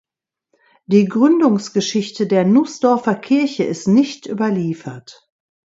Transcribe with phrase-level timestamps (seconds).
[0.87, 5.29] Die Gründungsgeschichte der Nußdorfer Kirche ist nicht überliefert.